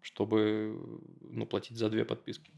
[0.00, 2.50] чтобы ну, платить за две подписки.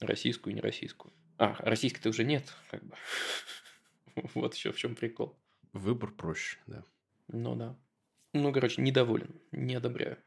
[0.00, 1.12] Российскую и нероссийскую.
[1.38, 2.94] А, российской-то уже нет, как бы.
[4.34, 5.36] Вот еще в чем прикол.
[5.72, 6.82] Выбор проще, да.
[7.28, 7.76] Ну да.
[8.32, 10.18] Ну, короче, недоволен, не одобряю.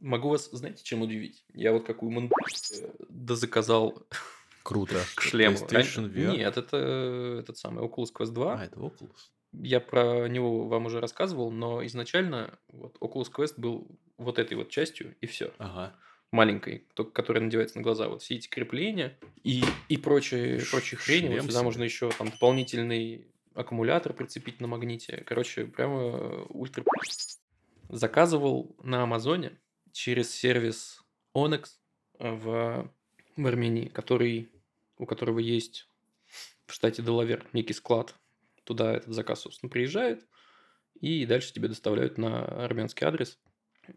[0.00, 1.44] Могу вас, знаете, чем удивить?
[1.54, 2.30] Я вот какую мон...
[3.08, 4.06] дозаказал
[4.62, 5.02] Круто.
[5.14, 5.56] к шлему.
[5.56, 6.36] PlayStation VR?
[6.36, 8.54] Нет, это этот самый Oculus Quest 2.
[8.60, 9.30] А, это Oculus?
[9.52, 14.70] Я про него вам уже рассказывал, но изначально вот Oculus Quest был вот этой вот
[14.70, 15.52] частью, и все.
[15.58, 15.94] Ага
[16.32, 18.08] маленькой, только которая надевается на глаза.
[18.08, 21.34] Вот все эти крепления и, и прочие, прочие хрени.
[21.34, 25.24] Вот сюда можно еще там дополнительный аккумулятор прицепить на магните.
[25.26, 26.84] Короче, прямо ультра...
[27.88, 29.58] Заказывал на Амазоне
[29.90, 31.02] через сервис
[31.34, 31.70] Onyx
[32.20, 32.88] в,
[33.36, 34.48] в Армении, который,
[34.96, 35.88] у которого есть
[36.66, 38.14] в штате Делавер некий склад.
[38.62, 40.24] Туда этот заказ, собственно, приезжает,
[41.00, 43.40] и дальше тебе доставляют на армянский адрес.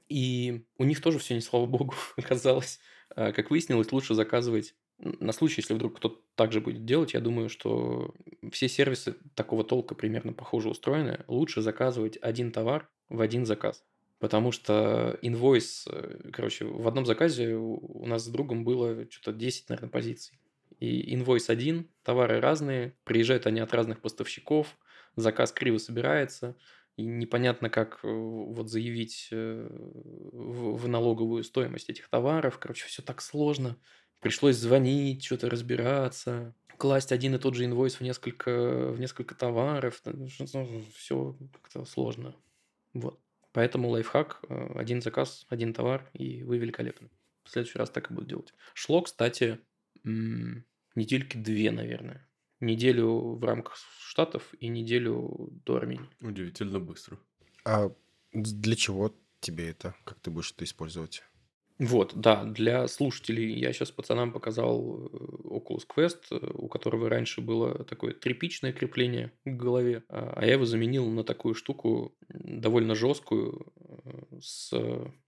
[0.09, 2.79] И у них тоже все не слава богу оказалось.
[3.15, 7.19] А, как выяснилось, лучше заказывать на случай, если вдруг кто-то так же будет делать, я
[7.19, 8.13] думаю, что
[8.51, 11.23] все сервисы такого толка примерно похоже устроены.
[11.27, 13.83] Лучше заказывать один товар в один заказ.
[14.19, 19.69] Потому что инвойс, э, короче, в одном заказе у нас с другом было что-то 10,
[19.69, 20.39] наверное, позиций.
[20.79, 24.77] И инвойс один, товары разные, приезжают они от разных поставщиков,
[25.15, 26.55] заказ криво собирается,
[26.95, 32.59] и непонятно, как э, вот заявить э, в налоговую стоимость этих товаров.
[32.59, 33.77] Короче, все так сложно.
[34.19, 40.01] Пришлось звонить, что-то разбираться, класть один и тот же инвойс в несколько, в несколько товаров.
[40.95, 42.35] Все как-то сложно.
[42.93, 43.19] Вот.
[43.53, 47.09] Поэтому лайфхак, э, один заказ, один товар, и вы великолепны.
[47.43, 48.53] В следующий раз так и буду делать.
[48.73, 49.59] Шло, кстати,
[50.03, 52.27] недельки две, наверное.
[52.63, 56.09] Неделю в рамках Штатов и неделю до Армении.
[56.21, 57.17] Удивительно быстро.
[57.65, 57.91] А
[58.31, 59.95] для чего тебе это?
[60.03, 61.23] Как ты будешь это использовать?
[61.79, 67.41] Вот, да, для слушателей я сейчас пацанам показал э, Oculus Quest, э, у которого раньше
[67.41, 72.93] было такое тряпичное крепление к голове, а а я его заменил на такую штуку довольно
[72.93, 73.73] жесткую,
[74.05, 74.71] э, с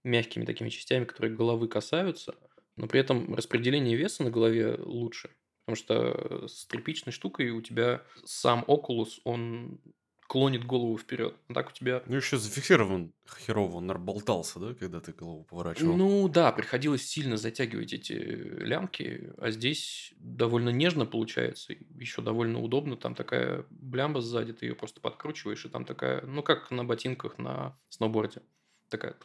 [0.04, 2.36] мягкими такими частями, которые головы касаются,
[2.76, 5.30] но при этом распределение веса на голове лучше.
[5.66, 9.80] Потому что с тряпичной штукой у тебя сам Oculus, он
[10.28, 11.34] клонит голову вперед.
[11.48, 12.04] А так у тебя...
[12.06, 15.96] Ну, еще зафиксирован херово, он болтался, да, когда ты голову поворачивал?
[15.96, 22.96] Ну да, приходилось сильно затягивать эти лямки, а здесь довольно нежно получается, еще довольно удобно.
[22.96, 27.38] Там такая блямба сзади, ты ее просто подкручиваешь, и там такая, ну как на ботинках
[27.38, 28.42] на сноуборде,
[28.88, 29.16] такая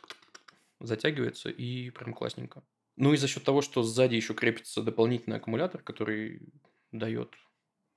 [0.79, 2.63] затягивается и прям классненько.
[3.01, 6.53] Ну и за счет того, что сзади еще крепится дополнительный аккумулятор, который
[6.91, 7.33] дает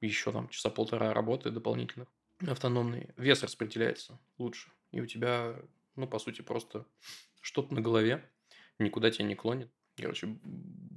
[0.00, 2.08] еще там часа полтора работы дополнительных,
[2.40, 4.70] автономный, вес распределяется лучше.
[4.92, 5.56] И у тебя,
[5.94, 6.86] ну, по сути, просто
[7.42, 8.30] что-то на голове,
[8.78, 9.70] никуда тебя не клонит.
[9.98, 10.38] Короче,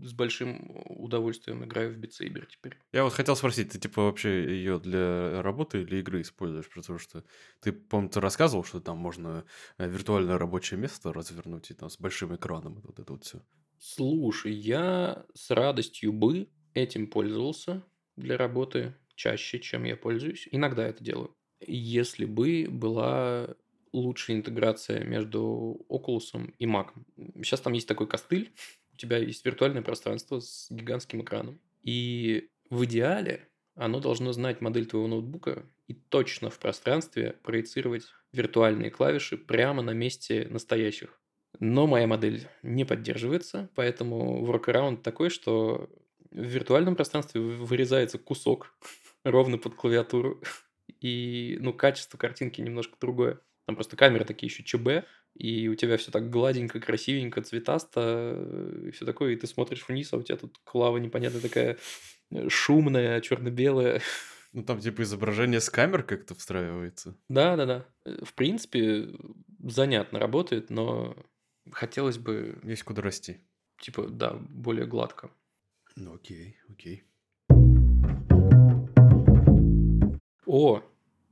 [0.01, 2.79] с большим удовольствием играю в битсейбер теперь.
[2.93, 6.69] Я вот хотел спросить, ты типа вообще ее для работы или игры используешь?
[6.73, 7.25] Потому что
[7.59, 9.43] ты, помню, ты рассказывал, что там можно
[9.77, 13.43] э, виртуальное рабочее место развернуть и там с большим экраном вот это вот все.
[13.79, 17.83] Слушай, я с радостью бы этим пользовался
[18.15, 20.47] для работы чаще, чем я пользуюсь.
[20.51, 21.35] Иногда это делаю.
[21.59, 23.55] Если бы была
[23.93, 26.89] лучшая интеграция между Oculus и Mac.
[27.35, 28.51] Сейчас там есть такой костыль,
[28.93, 31.59] у тебя есть виртуальное пространство с гигантским экраном.
[31.83, 38.91] И в идеале оно должно знать модель твоего ноутбука и точно в пространстве проецировать виртуальные
[38.91, 41.19] клавиши прямо на месте настоящих.
[41.59, 45.89] Но моя модель не поддерживается, поэтому workaround такой, что
[46.31, 48.75] в виртуальном пространстве вырезается кусок
[49.23, 50.41] ровно под клавиатуру.
[51.01, 53.39] И, ну, качество картинки немножко другое.
[53.65, 58.91] Там просто камеры такие еще ЧБ, и у тебя все так гладенько, красивенько, цветасто, и
[58.91, 61.77] все такое, и ты смотришь вниз, а у тебя тут клава непонятная такая
[62.31, 64.01] э, шумная, черно-белая.
[64.53, 67.15] Ну, там типа изображение с камер как-то встраивается.
[67.27, 67.85] Да, да, да.
[68.23, 69.09] В принципе,
[69.59, 71.15] занятно работает, но
[71.71, 72.59] хотелось бы...
[72.63, 73.37] Есть куда расти.
[73.79, 75.31] Типа, да, более гладко.
[75.95, 77.03] Ну, окей, окей.
[80.45, 80.81] О,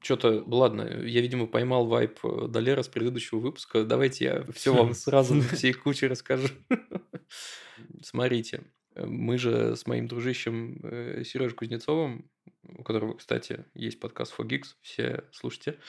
[0.06, 3.84] что-то, ладно, я, видимо, поймал вайп э, Долера с предыдущего выпуска.
[3.84, 6.50] Давайте я все вам сразу всей кучей расскажу.
[8.04, 8.64] Смотрите,
[8.96, 12.30] мы же с моим дружищем э, Сережей Кузнецовым,
[12.78, 15.80] у которого, кстати, есть подкаст Fogix, все слушайте,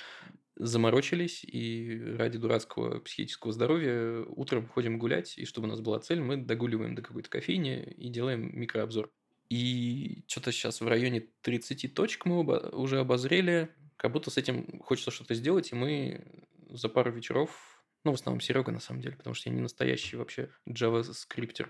[0.56, 6.20] заморочились и ради дурацкого психического здоровья утром ходим гулять, и чтобы у нас была цель,
[6.20, 9.10] мы догуливаем до какой-то кофейни и делаем микрообзор.
[9.48, 14.80] И что-то сейчас в районе 30 точек мы оба уже обозрели, как будто с этим
[14.80, 16.24] хочется что-то сделать, и мы
[16.68, 20.16] за пару вечеров, ну, в основном Серега на самом деле, потому что я не настоящий
[20.16, 21.68] вообще JavaScripter,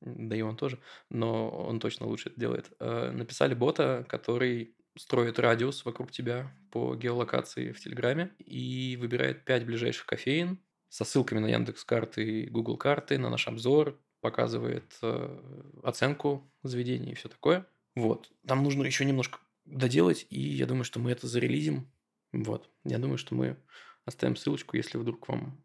[0.00, 2.70] да и он тоже, но он точно лучше это делает.
[2.78, 9.66] Э, написали бота, который строит радиус вокруг тебя по геолокации в Телеграме и выбирает 5
[9.66, 15.70] ближайших кофеин со ссылками на Яндекс карты и Google карты, на наш обзор, показывает э,
[15.82, 17.66] оценку заведения и все такое.
[17.94, 18.30] Вот.
[18.46, 21.90] Там нужно еще немножко доделать, и я думаю, что мы это зарелизим.
[22.32, 22.70] Вот.
[22.84, 23.56] Я думаю, что мы
[24.04, 25.62] оставим ссылочку, если вдруг вам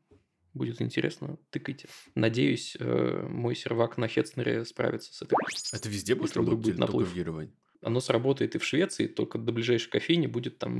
[0.54, 1.88] будет интересно, тыкайте.
[2.16, 5.36] Надеюсь, э, мой сервак на Хетснере справится с этой.
[5.74, 7.12] Это везде будет Если работать будет или только наплыв.
[7.12, 7.52] в Ереване?
[7.82, 10.74] Оно сработает и в Швеции, только до ближайшей кофейни будет там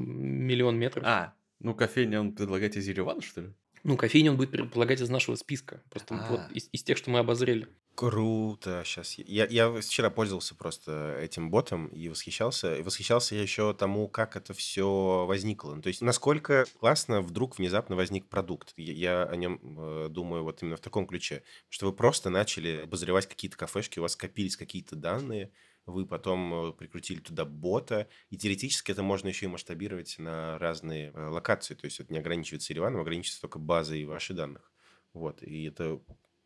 [0.48, 1.04] миллион метров.
[1.06, 3.54] А, ну кофейня он предлагает из Еревана, что ли?
[3.84, 5.82] Ну, кофейни он будет предполагать из нашего списка.
[5.90, 6.50] Просто вот А.
[6.54, 7.70] из, из тех, что мы обозрели.
[7.96, 8.84] Круто.
[8.86, 12.76] Сейчас я, я вчера пользовался просто этим ботом и восхищался.
[12.76, 15.76] И восхищался я еще тому, как это все возникло.
[15.76, 18.74] Ну, То есть, насколько классно вдруг внезапно возник продукт.
[18.78, 21.44] Я, я о нем э, думаю вот именно в таком ключе.
[21.70, 25.52] Что вы просто начали обозревать какие-то кафешки, у вас скопились какие-то данные,
[25.90, 31.12] вы потом э, прикрутили туда бота, и теоретически это можно еще и масштабировать на разные
[31.12, 31.76] э, локации.
[31.76, 34.72] То есть это не ограничивается Ереваном, ограничивается только базой ваших данных.
[35.14, 36.02] Вот, и это,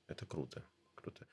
[0.07, 0.65] это круто.
[0.95, 1.27] Круто.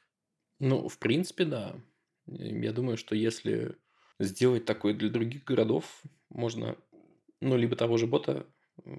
[0.58, 1.80] Ну, в принципе, да.
[2.26, 3.76] Я думаю, что если
[4.18, 6.76] сделать такое для других городов, можно,
[7.40, 8.46] ну, либо того же бота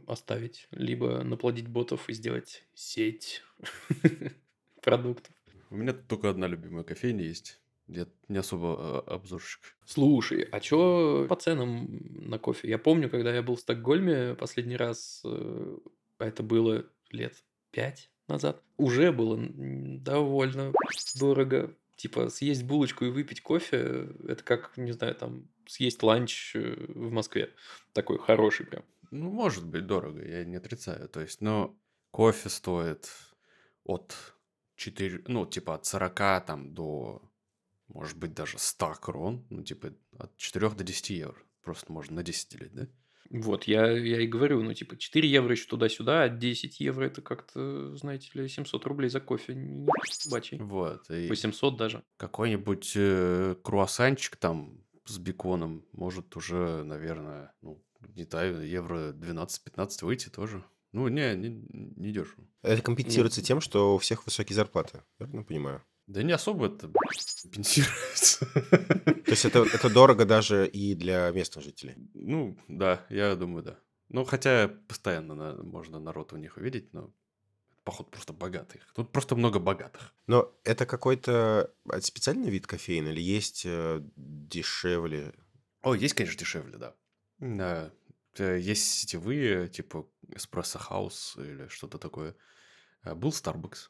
[0.08, 3.44] оставить, либо наплодить ботов и сделать сеть
[4.82, 5.34] продуктов.
[5.70, 7.60] У меня тут только одна любимая кофейня есть.
[7.92, 9.76] Я не особо э, обзорщик.
[9.86, 11.88] Слушай, а чё по ценам
[12.30, 12.70] на кофе?
[12.70, 15.78] Я помню, когда я был в Стокгольме последний раз, э,
[16.18, 20.72] а это было лет пять назад, уже было довольно
[21.20, 21.76] дорого.
[21.98, 27.12] Типа съесть булочку и выпить кофе, это как, не знаю, там съесть ланч э, в
[27.12, 27.54] Москве.
[27.94, 28.84] Такой хороший прям.
[29.12, 31.10] Ну, может быть, дорого, я не отрицаю.
[31.10, 31.78] То есть, но
[32.12, 33.10] кофе стоит
[33.84, 34.16] от
[34.78, 37.22] 4, ну, типа от 40 там до,
[37.94, 41.38] может быть, даже 100 крон, ну, типа от 4 до 10 евро.
[41.64, 42.88] Просто можно на 10 делить, да?
[43.30, 47.22] Вот, я, я и говорю, ну, типа, 4 евро еще туда-сюда, а 10 евро это
[47.22, 49.56] как-то, знаете ли, 700 рублей за кофе.
[49.56, 49.88] Не
[50.30, 50.58] бачий.
[50.58, 51.10] Вот.
[51.10, 52.04] И 800 даже.
[52.18, 57.82] какой-нибудь э, круассанчик там с беконом может уже, наверное, ну,
[58.16, 60.64] не знаю, евро 12-15 выйти тоже.
[60.92, 62.46] Ну, не, не, не дешево.
[62.64, 65.04] Это компенсируется тем, что у всех высокие зарплаты.
[65.20, 65.82] Верно понимаю?
[66.12, 66.92] Да не особо это
[67.42, 68.46] компенсируется.
[68.46, 71.96] То есть это, это дорого даже и для местных жителей.
[72.14, 73.80] Ну, да, я думаю, да.
[74.10, 77.14] Ну, хотя постоянно на- можно народ у них увидеть, но
[77.86, 78.82] походу просто богатых.
[78.94, 80.14] Тут просто много богатых.
[80.28, 85.34] Но это какой-то а, специальный вид кофеина или есть э, дешевле?
[85.82, 86.94] О, есть, конечно, дешевле, да.
[87.40, 87.92] Да.
[88.38, 92.36] Э, Есть сетевые, типа Espresso House или что-то такое.
[93.04, 93.90] А Был Starbucks.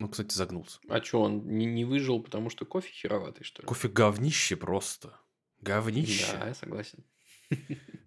[0.00, 0.80] Ну, кстати, загнулся.
[0.88, 3.66] А что, он не, не выжил, потому что кофе хероватый, что ли?
[3.68, 5.20] Кофе говнище просто.
[5.60, 6.26] Говнище.
[6.32, 7.04] Да, я согласен.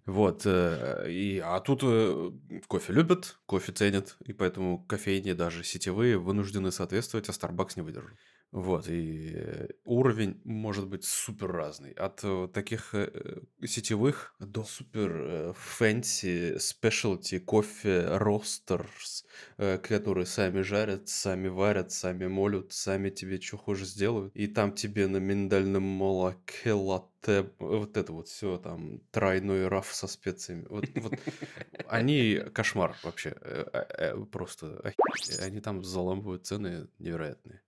[0.06, 0.42] Вот.
[0.44, 2.30] э, И, а тут э,
[2.66, 8.18] кофе любят, кофе ценят, и поэтому кофейни даже сетевые вынуждены соответствовать, а Starbucks не выдержит.
[8.54, 11.90] Вот, и уровень может быть супер разный.
[11.90, 19.24] От э, таких э, э, сетевых до супер fancy specialty coffee roasters,
[19.56, 24.32] которые сами жарят, сами варят, сами молют, сами тебе что хочешь сделают.
[24.36, 30.06] И там тебе на миндальном молоке латте, вот это вот все там тройной раф со
[30.06, 30.64] специями.
[30.68, 31.14] Вот, вот
[31.88, 33.34] они кошмар вообще.
[34.30, 34.94] Просто
[35.40, 37.60] они там заламывают цены невероятные.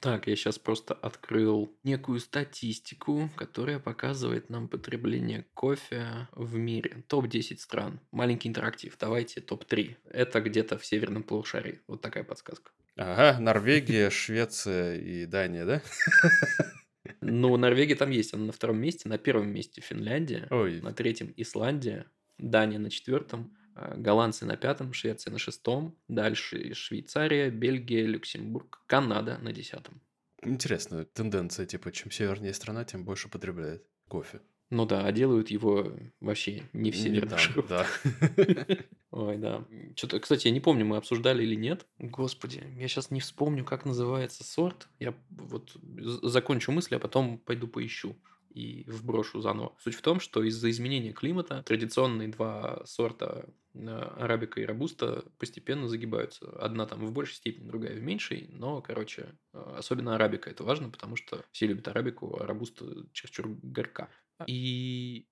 [0.00, 7.04] Так, я сейчас просто открыл некую статистику, которая показывает нам потребление кофе в мире.
[7.08, 8.00] Топ-10 стран.
[8.10, 8.96] Маленький интерактив.
[9.00, 9.96] Давайте топ-3.
[10.10, 11.80] Это где-то в северном полушарии.
[11.86, 12.72] Вот такая подсказка.
[12.96, 15.82] Ага, Норвегия, Швеция и Дания, да?
[17.20, 18.34] Ну, Норвегия там есть.
[18.34, 19.08] Она на втором месте.
[19.08, 20.48] На первом месте Финляндия.
[20.50, 22.06] Ой, На третьем Исландия.
[22.38, 23.56] Дания на четвертом.
[23.76, 30.00] А, Голландцы на пятом, Швеция на шестом, дальше Швейцария, Бельгия, Люксембург, Канада на десятом.
[30.42, 34.40] интересная тенденция, типа, чем севернее страна, тем больше потребляет кофе.
[34.70, 38.02] Ну да, а делают его вообще не в Не северных там, широтах.
[38.36, 38.66] да.
[39.12, 39.64] Ой, да.
[39.94, 41.86] Что-то, кстати, я не помню, мы обсуждали или нет.
[41.98, 44.88] Господи, я сейчас не вспомню, как называется сорт.
[44.98, 45.76] Я вот
[46.22, 48.16] закончу мысль, а потом пойду поищу
[48.56, 49.76] и вброшу заново.
[49.78, 55.88] Суть в том, что из-за изменения климата традиционные два сорта э, арабика и робуста постепенно
[55.88, 56.48] загибаются.
[56.58, 60.88] Одна там в большей степени, другая в меньшей, но, короче, э, особенно арабика это важно,
[60.88, 64.08] потому что все любят арабику, а робуста чересчур горька.
[64.46, 65.26] И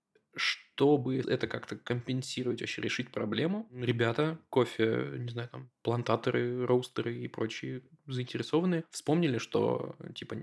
[0.74, 7.28] чтобы это как-то компенсировать, вообще решить проблему, ребята, кофе, не знаю, там, плантаторы, роустеры и
[7.28, 10.36] прочие заинтересованные, вспомнили, что, типа,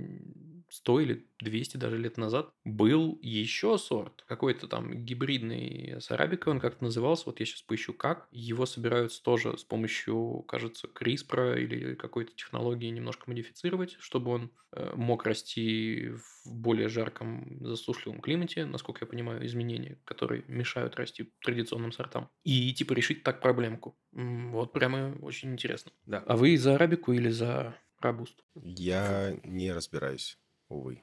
[0.70, 6.60] 100 или 200 даже лет назад был еще сорт, какой-то там гибридный с арабикой, он
[6.60, 8.28] как-то назывался, вот я сейчас поищу как.
[8.32, 14.94] Его собираются тоже с помощью, кажется, CRISPR или какой-то технологии немножко модифицировать, чтобы он э,
[14.96, 21.92] мог расти в более жарком, засушливом климате, насколько я понимаю, изменения, которые мешают расти традиционным
[21.92, 22.30] сортам.
[22.44, 23.98] И типа решить так проблемку.
[24.12, 25.92] Вот прямо очень интересно.
[26.06, 26.24] Да.
[26.28, 28.44] А вы за арабику или за робусту?
[28.56, 31.02] Я не разбираюсь, увы.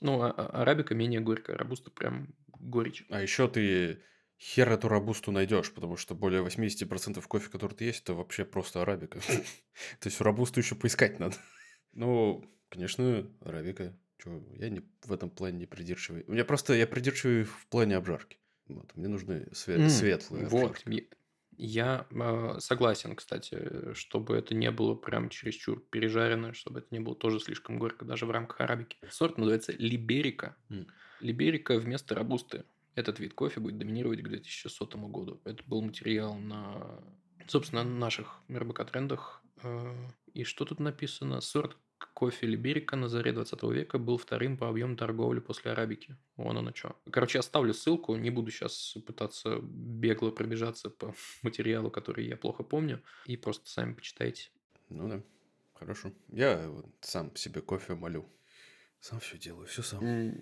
[0.00, 3.04] Ну, а- а- арабика менее горькая, робуста прям горечь.
[3.10, 4.02] А еще ты
[4.40, 8.82] хер эту робусту найдешь, потому что более 80% кофе, который ты есть, это вообще просто
[8.82, 9.20] арабика.
[10.00, 11.36] То есть робусту еще поискать надо.
[11.94, 13.94] Ну, конечно, арабика.
[14.16, 16.24] Чё, я не, в этом плане не придирчивый.
[16.26, 18.38] У меня просто, я придирчивый в плане обжарки.
[18.74, 20.82] Вот, мне нужны све- М, светлые Вот.
[21.58, 27.14] Я а, согласен, кстати, чтобы это не было прям чересчур пережарено, чтобы это не было
[27.14, 28.96] тоже слишком горько, даже в рамках арабики.
[29.10, 30.56] Сорт называется Либерика.
[30.70, 30.86] М.
[31.20, 32.64] Либерика вместо робусты.
[32.94, 35.40] Этот вид кофе будет доминировать к 2100 году.
[35.44, 37.02] Это был материал на,
[37.46, 39.42] собственно, наших РБК-трендах.
[39.62, 39.94] Э,
[40.34, 41.40] И что тут написано?
[41.42, 46.16] Сорт кофе Либерика на заре 20 века был вторым по объему торговли после арабики.
[46.36, 46.96] Вон оно что.
[47.10, 48.16] Короче, оставлю ссылку.
[48.16, 53.02] Не буду сейчас пытаться бегло пробежаться по материалу, который я плохо помню.
[53.26, 54.50] И просто сами почитайте.
[54.88, 55.22] Ну да,
[55.74, 56.12] хорошо.
[56.28, 58.28] Я вот сам себе кофе молю.
[59.00, 60.34] Сам все делаю, все сам.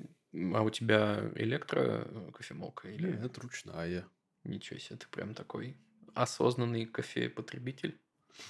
[0.55, 3.17] А у тебя электро кофемолка или...
[3.17, 4.07] Нет, ручная.
[4.45, 5.77] Ничего себе, ты прям такой
[6.15, 7.99] осознанный кофе-потребитель.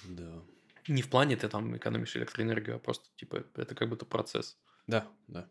[0.04, 0.42] Да.
[0.90, 4.58] Не в плане ты там экономишь электроэнергию, а просто, типа, это как будто процесс.
[4.88, 5.48] Да, да.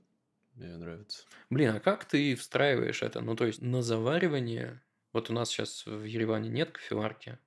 [0.53, 1.23] Мне нравится.
[1.49, 3.21] Блин, а как ты встраиваешь это?
[3.21, 4.81] Ну, то есть на заваривание...
[5.13, 7.39] Вот у нас сейчас в Ереване нет кофеварки,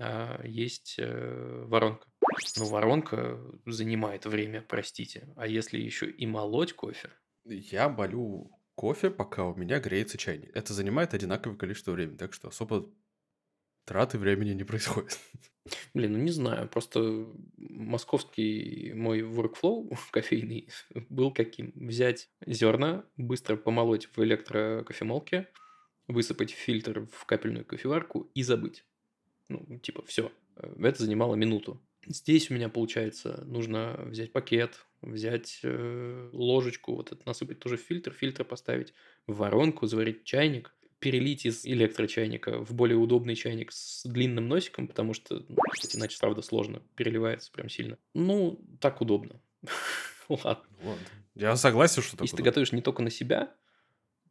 [0.00, 2.08] а есть э, воронка.
[2.56, 5.28] Ну, воронка занимает время, простите.
[5.36, 7.10] А если еще и молоть кофе?
[7.44, 10.50] Я молю кофе, пока у меня греется чайник.
[10.56, 12.90] Это занимает одинаковое количество времени, так что особо
[13.84, 15.18] траты времени не происходит.
[15.94, 20.68] Блин, ну не знаю, просто московский мой workflow кофейный
[21.08, 21.72] был каким?
[21.74, 25.48] Взять зерна, быстро помолоть в электрокофемолке,
[26.06, 28.84] высыпать фильтр в капельную кофеварку и забыть.
[29.48, 30.32] Ну, типа, все.
[30.56, 31.80] Это занимало минуту.
[32.06, 38.12] Здесь у меня, получается, нужно взять пакет, взять э, ложечку, вот это насыпать тоже фильтр,
[38.12, 38.92] фильтр поставить
[39.26, 40.74] в воронку, заварить чайник,
[41.04, 45.58] перелить из электрочайника в более удобный чайник с длинным носиком, потому что, ну,
[45.92, 47.98] иначе, правда, сложно, переливается прям сильно.
[48.14, 49.38] Ну, так удобно.
[50.30, 50.64] Ладно.
[50.80, 50.98] Вот.
[51.34, 53.54] Я согласен, что Если ты готовишь не только на себя,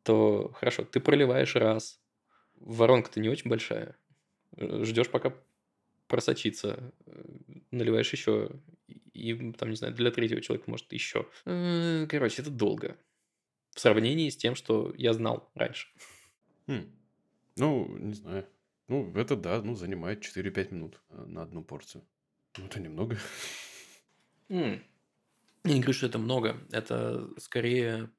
[0.01, 2.01] то хорошо, ты проливаешь раз.
[2.55, 3.95] Воронка-то не очень большая.
[4.57, 5.35] Э, Ждешь, пока
[6.07, 7.23] просочиться, э,
[7.69, 8.49] наливаешь еще,
[9.13, 11.27] и там, не знаю, для третьего человека, может, еще.
[11.45, 12.97] Э, короче, это долго.
[13.75, 15.89] В сравнении с тем, что я знал раньше.
[16.67, 16.91] Хм.
[17.57, 18.47] Ну, не знаю.
[18.87, 22.03] Ну, это да, ну, занимает 4-5 минут э, на одну порцию.
[22.57, 23.17] Ну, это немного.
[24.49, 24.83] М.
[25.65, 26.57] Я не говорю, что это много.
[26.71, 28.11] Это скорее...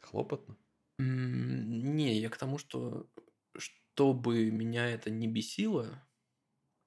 [0.00, 0.56] Хлопотно.
[0.98, 3.08] М, Не, я к тому, что
[3.56, 6.06] чтобы меня это не бесило,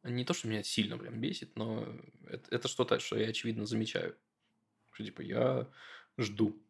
[0.04, 1.88] не то, что меня сильно прям бесит, но
[2.28, 4.18] это, это что-то, что я очевидно замечаю.
[4.92, 5.72] Что типа я
[6.18, 6.62] жду.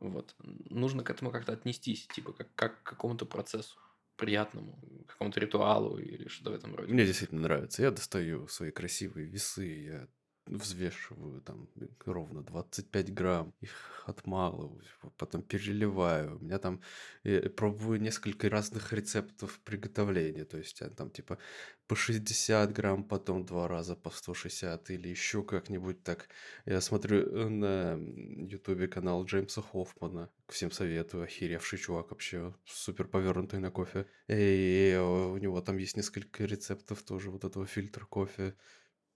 [0.00, 0.34] Вот.
[0.38, 3.78] Нужно к этому как-то отнестись, типа как, как к какому-то процессу
[4.16, 6.92] приятному, какому-то ритуалу или что-то в этом роде.
[6.92, 7.82] Мне действительно нравится.
[7.82, 10.08] Я достаю свои красивые весы, я
[10.50, 11.68] взвешиваю там
[12.04, 14.82] ровно 25 грамм, их отмалываю,
[15.16, 16.36] потом переливаю.
[16.36, 16.80] У меня там
[17.24, 20.44] э, пробую несколько разных рецептов приготовления.
[20.44, 21.38] То есть а, там типа
[21.86, 26.28] по 60 грамм, потом два раза по 160 или еще как-нибудь так.
[26.66, 27.98] Я смотрю э, на
[28.46, 30.30] ютубе канал Джеймса Хоффмана.
[30.48, 31.24] Всем советую.
[31.24, 32.52] Охеревший чувак вообще.
[32.64, 34.06] Супер повернутый на кофе.
[34.28, 38.54] И у него там есть несколько рецептов тоже вот этого фильтра кофе.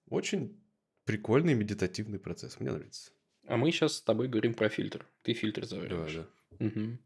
[0.08, 0.63] Очень
[1.04, 2.60] прикольный медитативный процесс.
[2.60, 3.10] Мне нравится.
[3.46, 5.06] А мы сейчас с тобой говорим про фильтр.
[5.22, 6.14] Ты фильтр Да, завариваешь.
[6.14, 6.26] да.
[6.58, 6.98] Мгм.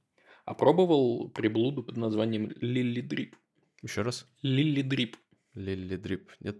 [0.45, 3.37] А пробовал приблуду под названием Лилли Дрип?
[3.83, 4.27] Еще раз.
[4.43, 5.17] Лилли Дрип.
[5.55, 6.31] Лили Дрип.
[6.41, 6.59] Нет?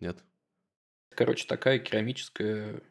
[0.00, 0.22] Нет.
[1.10, 2.82] Короче, такая керамическая...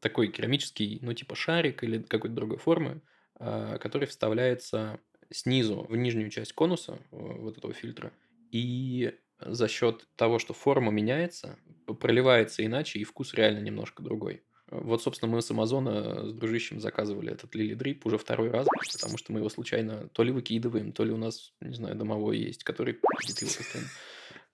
[0.00, 3.02] Такой керамический, ну, типа шарик или какой-то другой формы,
[3.36, 8.12] а, который вставляется снизу в нижнюю часть конуса вот этого фильтра.
[8.50, 9.14] И
[9.46, 11.58] за счет того, что форма меняется,
[12.00, 14.42] проливается иначе, и вкус реально немножко другой.
[14.72, 19.18] Вот, собственно, мы с Амазона с дружищем заказывали этот Лили Дрип уже второй раз, потому
[19.18, 22.64] что мы его случайно то ли выкидываем, то ли у нас, не знаю, домовой есть,
[22.64, 23.02] который его
[23.46, 23.88] постоянно.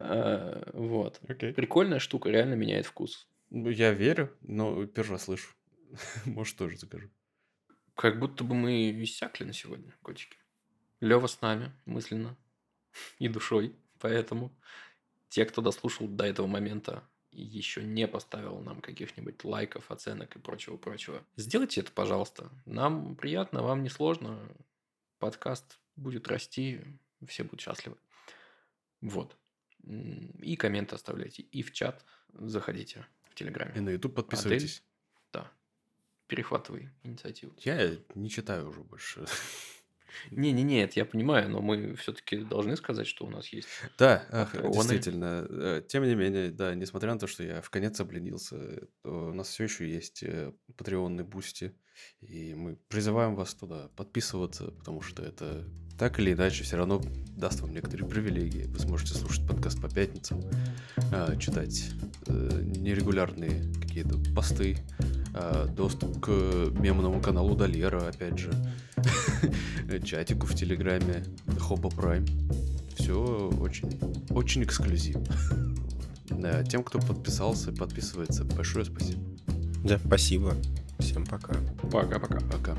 [0.00, 1.20] А, Вот.
[1.28, 1.52] Окей.
[1.52, 3.28] Прикольная штука, реально меняет вкус.
[3.50, 5.54] Ну, я верю, но первый раз слышу.
[6.24, 7.10] Может, тоже закажу.
[7.94, 10.36] Как будто бы мы иссякли на сегодня, котики.
[11.00, 12.36] Лева с нами мысленно
[13.18, 13.76] и душой.
[14.00, 14.52] Поэтому
[15.28, 20.38] те, кто дослушал до этого момента и еще не поставил нам каких-нибудь лайков, оценок и
[20.38, 22.50] прочего-прочего, сделайте это, пожалуйста.
[22.64, 24.40] Нам приятно, вам не сложно.
[25.18, 26.80] Подкаст будет расти,
[27.26, 27.96] все будут счастливы.
[29.00, 29.36] Вот.
[29.84, 31.42] И комменты оставляйте.
[31.42, 33.72] И в чат заходите в Телеграме.
[33.76, 34.82] И на YouTube подписывайтесь.
[35.32, 35.50] Да.
[36.26, 37.54] Перехватывай инициативу.
[37.58, 39.24] Я не читаю уже больше.
[40.30, 43.68] Не-не-не, это я понимаю, но мы все-таки должны сказать, что у нас есть.
[43.98, 45.46] Да, ах, действительно.
[45.48, 49.48] Э, Тем не менее, да, несмотря на то, что я в конец обленился, у нас
[49.48, 51.74] все еще есть э, Patreon и Boosty.
[52.20, 55.64] И мы призываем вас туда подписываться, потому что это
[55.98, 57.02] так или иначе все равно
[57.36, 58.66] даст вам некоторые привилегии.
[58.68, 60.40] Вы сможете слушать подкаст по пятницам,
[61.12, 61.90] а, читать
[62.26, 64.78] э, нерегулярные какие-то посты,
[65.76, 66.28] доступ к
[66.78, 68.50] мемному каналу Долера, опять же,
[70.04, 71.24] чатику в Телеграме,
[71.58, 72.26] Хоба Прайм.
[72.96, 73.98] Все очень,
[74.30, 75.26] очень эксклюзивно.
[76.30, 79.22] Да, тем, кто подписался, подписывается, большое спасибо.
[79.82, 80.54] Да, спасибо.
[80.98, 81.54] Всем пока.
[81.90, 82.40] Пока-пока.
[82.40, 82.76] Пока.